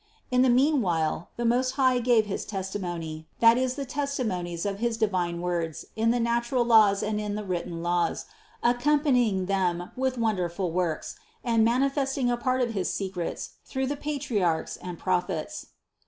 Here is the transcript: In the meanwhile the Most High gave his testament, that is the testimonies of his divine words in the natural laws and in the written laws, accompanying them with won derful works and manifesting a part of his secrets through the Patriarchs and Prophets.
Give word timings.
In 0.31 0.41
the 0.41 0.49
meanwhile 0.49 1.29
the 1.37 1.45
Most 1.45 1.73
High 1.73 1.99
gave 1.99 2.25
his 2.25 2.43
testament, 2.43 3.27
that 3.39 3.55
is 3.55 3.75
the 3.75 3.85
testimonies 3.85 4.65
of 4.65 4.79
his 4.79 4.97
divine 4.97 5.41
words 5.41 5.85
in 5.95 6.09
the 6.09 6.19
natural 6.19 6.65
laws 6.65 7.03
and 7.03 7.21
in 7.21 7.35
the 7.35 7.43
written 7.43 7.83
laws, 7.83 8.25
accompanying 8.63 9.45
them 9.45 9.91
with 9.95 10.17
won 10.17 10.37
derful 10.37 10.71
works 10.71 11.17
and 11.43 11.63
manifesting 11.63 12.31
a 12.31 12.37
part 12.37 12.61
of 12.61 12.73
his 12.73 12.91
secrets 12.91 13.51
through 13.63 13.85
the 13.85 13.95
Patriarchs 13.95 14.75
and 14.75 14.97
Prophets. 14.97 15.67